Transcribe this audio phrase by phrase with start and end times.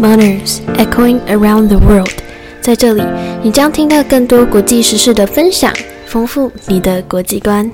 [0.00, 2.08] Manners echoing around the world，
[2.62, 3.04] 在这里，
[3.42, 5.70] 你将听到更多国际时事的分享，
[6.06, 7.70] 丰富你的国际观。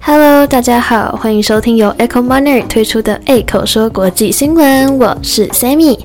[0.00, 5.98] Hello，大家好，欢迎收听由 Echo Manner 推出的 A 口说国际新闻，我是 Sammy。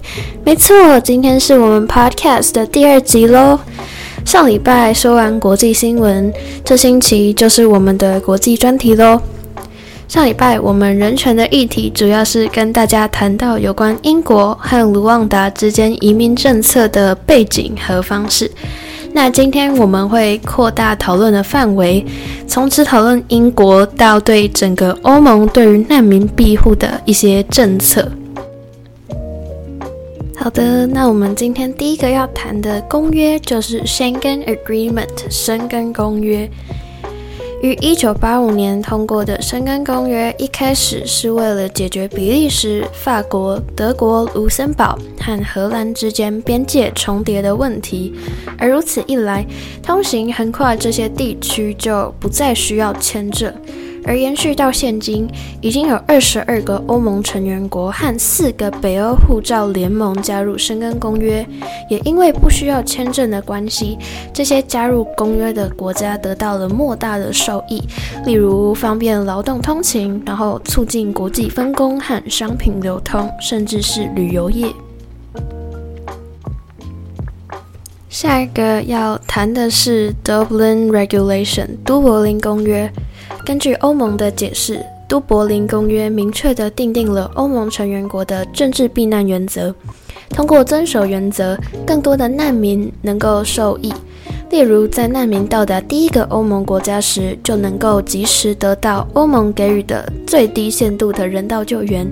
[0.44, 3.58] 没错，今天是我们 Podcast 的第二集喽。
[4.26, 6.34] 上礼拜说完国际新闻，
[6.66, 9.22] 这星期就是我们的国际专题喽。
[10.12, 18.52] 上礼拜我们人权的议题主要是跟大家谈到有关英国和卢旺达之间移民政策的背景和方式。
[19.14, 22.06] 那今天我们会扩大讨论的范围，
[22.46, 28.12] 从此讨论英国到对整个欧盟对于难民庇护的一些政策。
[30.36, 36.52] 好的，那我们今天第一个要谈的公约就是 Schengen Agreement（ 申根公约）。
[37.62, 48.16] 于一九八五年通过的《申根公约》一开始是为了解决比利时、法国、德国、卢森堡和荷兰之间边界重叠的问题，
[48.58, 49.46] 而如此一来，
[49.84, 53.54] 通行横跨这些地区就不再需要签证。
[54.04, 55.28] 而延续到现今，
[55.62, 61.46] 已经有二十二个欧盟成员国和四个北欧护照联盟加入申根公约。
[61.90, 63.98] 也因为不需要签证的关系，
[64.34, 67.82] 这些加入公约的国家得到了莫大的受益，
[68.26, 74.68] 例如方便劳动通勤，然后促进国际分工和商品流通，甚至是旅游业。
[78.10, 82.92] 下一个要谈的是 Dublin Regulation 都柏林公约。
[83.52, 89.76] 根据欧盟的解释，都柏林公约明确地定定了欧盟成员国的政治避难原则。
[90.30, 93.94] 通过遵守原则，更多的难民能够受益。
[94.52, 102.10] 例如，在难民到达第一个欧盟国家时，就能够及时得到欧盟给予的最低限度的人道救援，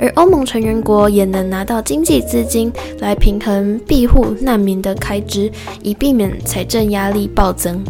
[0.00, 5.48] 而欧盟成员国也能拿到经济资金来平衡庇护难民的开支，
[5.84, 7.80] 以避免财政压力暴增。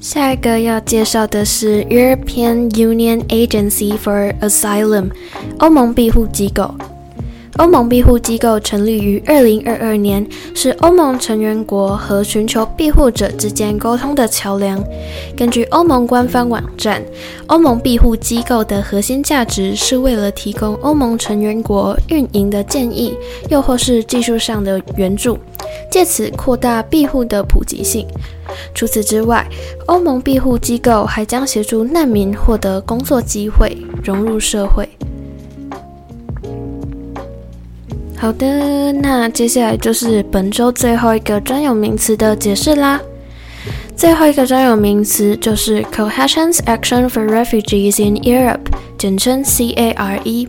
[0.00, 5.10] 下一个要介绍的是 European Union Agency for Asylum，
[5.58, 6.72] 欧盟庇护机构。
[7.58, 10.24] 欧盟庇护机构成立于二零二二年，
[10.54, 14.82] 是欧盟成员国和寻求庇护者之间沟通的桥梁。
[15.36, 17.02] 根据欧盟官方网站，
[17.48, 23.12] 欧盟庇护机构的核心价值是为了提供欧盟成员国运营的建议，
[23.50, 25.36] 又或是技术上的援助，
[25.90, 28.06] 借此扩大庇护的普及性。
[28.72, 29.44] 除此之外，
[29.86, 34.88] 欧盟庇护机构还将协助难民获得工作机会，融入社会。
[38.20, 43.00] 好的，那接下来就是本周最后一个专有名词的解释啦。
[43.96, 48.66] 最后一个专有名词就是 Cohesion Action for Refugees in Europe，
[48.98, 50.48] 简称 CARE。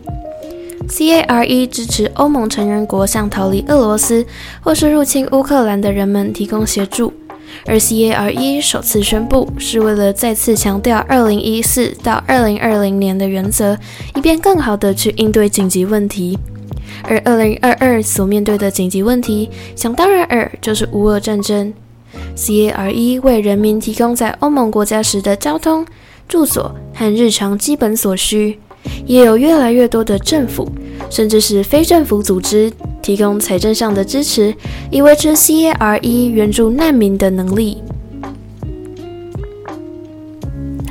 [0.88, 4.26] CARE 支持欧盟成员国向逃离俄罗斯
[4.60, 7.12] 或是入侵乌克兰的人们提供协助。
[7.66, 13.78] 而 CARE 首次宣布是为了再次强调2014到2020年的原则，
[14.16, 16.36] 以便更好的去应对紧急问题。
[17.02, 21.72] 而二零二二所面对的紧急问题，想当然尔就是乌俄战争。
[22.36, 25.86] CARE 为人民提供在欧盟国家时的交通、
[26.28, 28.58] 住所和日常基本所需，
[29.06, 30.68] 也有越来越多的政府，
[31.08, 34.52] 甚至是非政府组织提供财政上的支持，
[34.90, 37.82] 以维持 CARE 援助难民的能力。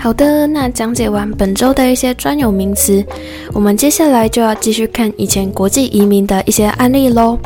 [0.01, 3.05] 好的，那讲解完本周的一些专有名词，
[3.53, 7.37] 我们接下来就要继续看以前国际移民的一些案例喽。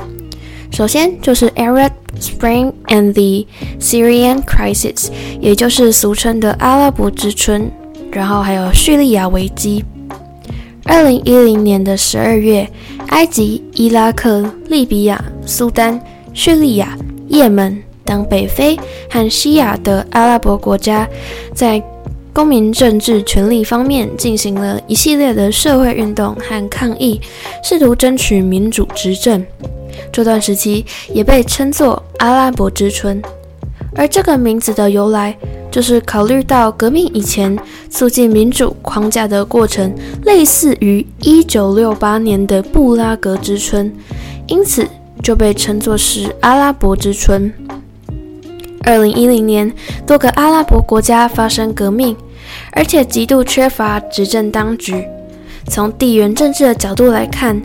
[0.71, 3.47] 首先就是 Arab Spring and the
[3.79, 5.07] Syrian Crisis，
[5.41, 7.71] 也就是俗称的阿拉伯之春，
[8.11, 9.83] 然后还有叙利亚危机。
[10.85, 12.69] 二零一零年的十二月，
[13.07, 15.99] 埃及、伊拉克、利比亚、苏丹、
[16.33, 16.95] 叙利亚、
[17.27, 18.77] 也门等北非
[19.09, 21.07] 和西亚的阿拉伯国家，
[21.55, 21.81] 在
[22.33, 27.21] 公民政治权利方面进行了一系列的社会运动和抗议，
[27.63, 29.45] 试图争取民主执政。
[30.11, 30.83] 这段时期
[31.13, 33.21] 也被称作“阿拉伯之春”，
[33.95, 35.37] 而这个名字的由来，
[35.69, 37.55] 就是考虑到革命以前
[37.91, 39.93] 促进民主框架的过程
[40.25, 43.93] 类似于1968年的布拉格之春，
[44.47, 44.87] 因此
[45.21, 47.53] 就被称作是“阿拉伯之春”。
[48.85, 49.71] 二零一零年，
[50.05, 52.17] 多个阿拉伯国家发生革命，
[52.71, 55.05] 而且极度缺乏执政当局。
[55.69, 57.61] 从地缘政治的角度来看，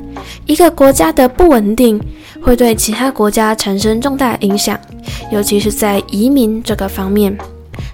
[0.46, 2.00] 一个国家的不稳定
[2.40, 4.78] 会对其他国家产生重大影响，
[5.32, 7.36] 尤其是在移民这个方面，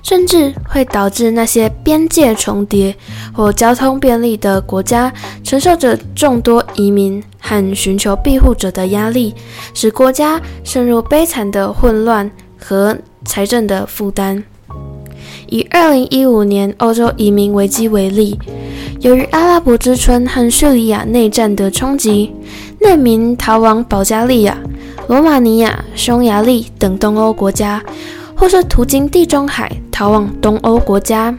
[0.03, 2.95] 甚至会导致那些边界重叠
[3.33, 5.11] 或交通便利的国家
[5.43, 9.35] 承受着众多移民和寻求庇护者的压力，
[9.73, 12.95] 使国家陷入悲惨的混乱和
[13.25, 14.45] 财政的负担。
[15.55, 18.37] 以2015年欧洲移民危机为例，
[18.99, 22.33] 由于阿拉伯之春和叙利亚内战的冲击，
[22.81, 24.59] 难民逃往保加利亚、
[25.07, 27.81] 罗马尼亚、匈牙利等东欧国家，
[28.35, 31.33] 或是途经地中海逃往东欧国家。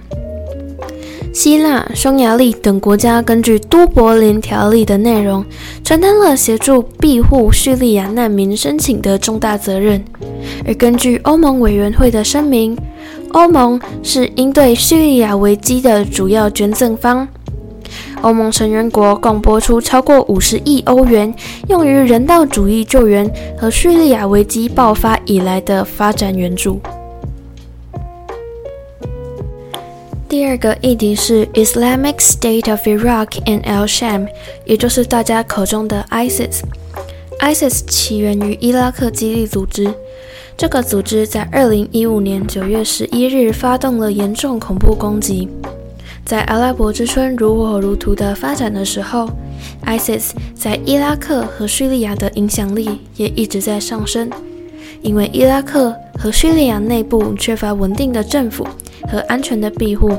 [1.34, 5.44] 希腊、匈牙利等国家根据都柏林条例的内容，
[5.84, 10.02] 承担了协助庇护叙利亚难民申请的重大责任。
[10.66, 12.78] 而根据欧盟委员会的声明，
[13.36, 17.28] 欧盟是应对叙利亚危机的主要捐赠方。
[18.22, 21.36] 欧盟成员国共拨出超过五十亿欧元，
[21.68, 26.80] 用于人道主义救援和叙利亚危机爆发以来的发展援助。
[30.30, 34.28] 第二个议题是 Islamic State of Iraq and Al-Sham，
[34.64, 36.62] 也就是大家口中的 ISIS。
[37.42, 39.94] ISIS 起源于伊拉克基地组织，
[40.58, 45.50] 这个组织在2015年9月11日发动了严重恐怖攻击。
[46.26, 49.30] 在阿拉伯之春如火如荼的发展的时候
[49.86, 54.30] ，ISIS 在伊拉克和叙利亚的影响力也一直在上升，
[55.02, 58.66] 因为伊拉克和叙利亚内部缺乏稳定的政府。
[59.08, 60.18] 和安全的庇护，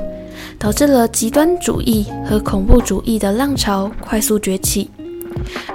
[0.60, 4.88] 导致了极端主义和恐怖主义的浪潮快速崛起，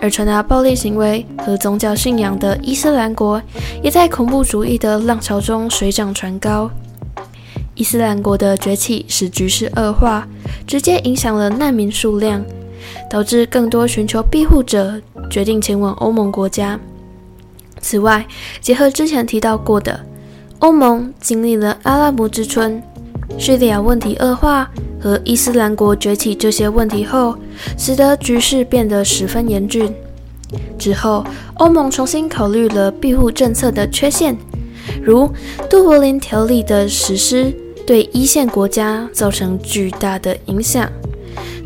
[0.02, 3.42] 而传达暴力行为和宗教信仰的伊斯兰国
[3.84, 6.70] 也在恐怖主义的浪潮中水涨船高。
[7.76, 10.28] 伊斯兰国的崛起使局势恶化，
[10.68, 12.44] 直接影响了难民数量，
[13.10, 16.80] 导致更多寻求庇护者决定前往欧盟国家。
[17.80, 18.26] 此外，
[18.60, 20.00] 结合之前提到过的，
[20.60, 22.82] 欧盟经历了阿拉伯之春。
[23.40, 24.70] 叙利亚问题恶化
[25.02, 27.36] 和伊斯兰国崛起这些问题后，
[27.78, 29.92] 使得局势变得十分严峻。
[30.78, 31.26] 之后，
[31.56, 34.38] 欧盟重新考虑了庇护政策的缺陷，
[35.02, 35.30] 如
[35.70, 37.52] 杜柏林条例的实施
[37.88, 40.88] 对一线国家造成巨大的影响，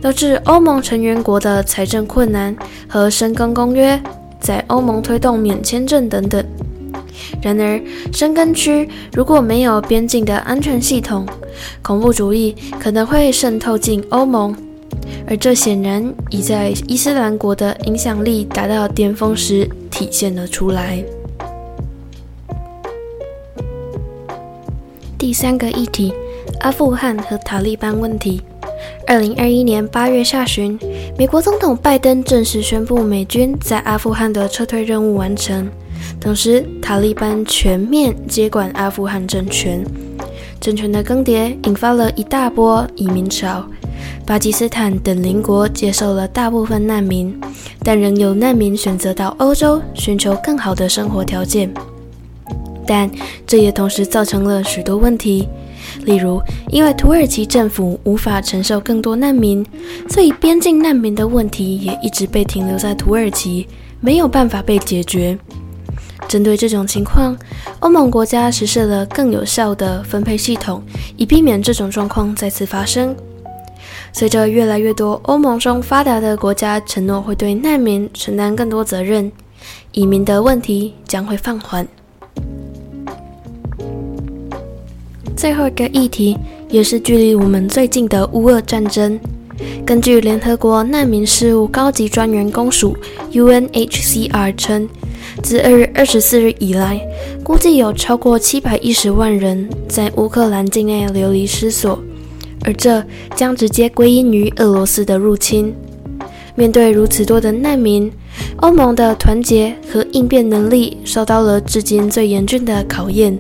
[0.02, 2.56] 导致欧盟成员国的财政困难
[2.88, 4.00] 和申根公约
[4.40, 6.46] 在欧盟推动免签证等等。
[7.42, 7.82] 然而，
[8.12, 11.26] 深根区如果没有边境的安全系统，
[11.82, 14.56] 恐怖主义可能会渗透进欧盟，
[15.28, 21.04] 而这显然已在伊斯兰国的影响力达到巅峰时体现了出来。
[25.18, 26.14] 第三个议题：
[26.60, 28.42] 阿富汗和塔利班问题。
[29.08, 30.78] 二零二一年八月下旬，
[31.18, 35.68] 美国总统拜登正式宣布美军在阿富汗的撤退任务完成。
[36.20, 39.86] 同时，塔利班全面接管阿富汗政权，
[40.60, 43.64] 政权的更迭引发了一大波移民潮。
[44.26, 47.40] 巴基斯坦等邻国接受了大部分难民，
[47.84, 51.72] 但仍有难民选择到欧洲寻求更好的生活条件。
[52.88, 53.10] 但
[53.46, 55.48] 这也同时造成了许多问题，
[56.06, 59.64] 例如，因为土耳其政府无法承受更多难民，
[60.10, 63.68] 所以边境难民的问题也一直被停留在土耳其，
[64.00, 65.38] 没有办法被解决。
[66.28, 67.38] 针对这种情况，
[67.80, 70.82] 欧盟国家实施了更有效的分配系统，
[71.16, 73.16] 以避免这种状况再次发生。
[74.12, 79.32] 随着越来越多欧盟中发达的国家承诺会对难民承担更多责任，
[79.92, 81.88] 移民的问题将会放缓。
[85.36, 86.38] 最后一个议题，
[86.70, 89.20] 也是距离我们最近的乌俄战争。
[89.86, 92.98] 根据联合国难民事务高级专员公署
[93.32, 94.90] （UNHCR） 称。
[95.46, 97.00] 自二月二十四日以来，
[97.44, 102.00] 估计有超过七百一十万人在乌克兰境内流离失所，
[102.64, 105.72] 而这将直接归因于俄罗斯的入侵。
[106.56, 108.12] 面对如此多的难民，
[108.56, 113.38] 欧盟的团结和应变能力受到了至今最严峻的考验。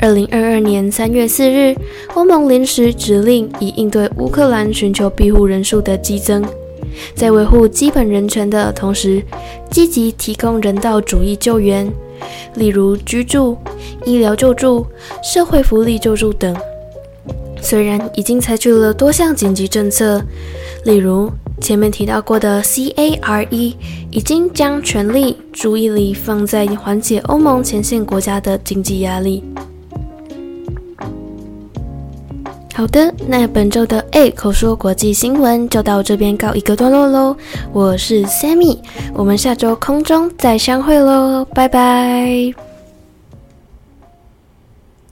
[0.00, 1.72] 二零二二年三月四日，
[2.14, 6.44] 欧盟临时指令以应对乌克兰寻求庇护人数的激增。
[7.14, 9.22] 在维护基本人权的同时，
[9.70, 11.90] 积极提供人道主义救援，
[12.54, 13.56] 例如居住、
[14.04, 14.86] 医疗救助、
[15.22, 16.54] 社会福利救助等。
[17.60, 20.20] 虽然已经采取了多项紧急政策，
[20.84, 21.30] 例如
[21.60, 23.46] 前面提到过的 CARE，
[24.10, 29.44] 已经将全力注意力放在缓解欧盟前线国家的经济压力。
[32.82, 37.36] 好的，那本周的 A 口说国际新闻就到这边告一个段落喽。
[37.72, 38.76] 我是 Sammy，
[39.14, 42.71] 我们下周空中再相会喽，拜拜。